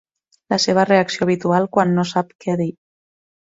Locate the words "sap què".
2.15-2.59